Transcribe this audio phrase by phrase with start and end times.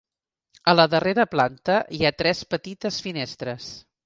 [0.71, 3.71] A la darrera planta hi ha tres petites finestres.